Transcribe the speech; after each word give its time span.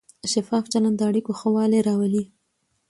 شفاف 0.33 0.65
چلند 0.73 0.95
د 0.97 1.01
اړیکو 1.09 1.31
ښه 1.39 1.49
والی 1.55 1.79
راولي. 1.87 2.23